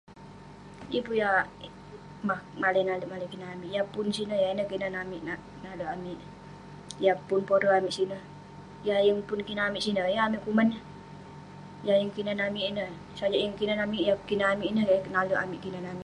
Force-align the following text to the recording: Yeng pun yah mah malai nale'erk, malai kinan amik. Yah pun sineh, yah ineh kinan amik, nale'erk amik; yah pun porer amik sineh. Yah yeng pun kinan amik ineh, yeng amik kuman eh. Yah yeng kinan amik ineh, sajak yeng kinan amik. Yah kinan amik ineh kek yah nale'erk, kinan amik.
Yeng 0.91 1.05
pun 1.07 1.15
yah 1.21 1.33
mah 2.27 2.39
malai 2.61 2.81
nale'erk, 2.87 3.11
malai 3.13 3.31
kinan 3.31 3.49
amik. 3.55 3.71
Yah 3.75 3.85
pun 3.93 4.07
sineh, 4.15 4.39
yah 4.43 4.51
ineh 4.53 4.67
kinan 4.71 4.93
amik, 5.01 5.21
nale'erk 5.65 5.93
amik; 5.95 6.19
yah 7.05 7.17
pun 7.27 7.41
porer 7.49 7.71
amik 7.77 7.95
sineh. 7.97 8.21
Yah 8.87 8.99
yeng 9.07 9.19
pun 9.27 9.39
kinan 9.47 9.67
amik 9.69 9.83
ineh, 9.89 10.05
yeng 10.13 10.25
amik 10.27 10.41
kuman 10.45 10.67
eh. 10.75 10.81
Yah 11.87 11.95
yeng 11.99 12.11
kinan 12.15 12.39
amik 12.47 12.65
ineh, 12.71 12.91
sajak 13.17 13.41
yeng 13.43 13.55
kinan 13.59 13.79
amik. 13.85 14.01
Yah 14.07 14.17
kinan 14.29 14.49
amik 14.53 14.69
ineh 14.71 14.83
kek 14.89 14.95
yah 15.03 15.09
nale'erk, 15.15 15.61
kinan 15.65 15.85
amik. 15.91 15.99